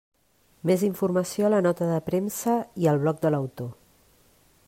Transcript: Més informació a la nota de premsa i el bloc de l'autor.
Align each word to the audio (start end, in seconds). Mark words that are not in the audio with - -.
Més 0.69 0.85
informació 0.87 1.45
a 1.49 1.51
la 1.55 1.59
nota 1.65 1.91
de 1.91 1.99
premsa 2.09 2.57
i 2.85 2.91
el 2.93 2.99
bloc 3.05 3.23
de 3.27 3.35
l'autor. 3.35 3.71